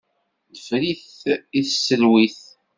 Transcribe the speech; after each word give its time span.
Nefren-it 0.51 1.17
i 1.57 1.59
tselwit. 1.63 2.41